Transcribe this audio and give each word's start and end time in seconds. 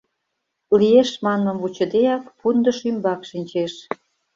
«Лиеш» 0.79 1.09
манмым 1.23 1.57
вучыдеак, 1.61 2.23
пундыш 2.39 2.77
ӱмбак 2.89 3.21
шинчеш. 3.29 3.73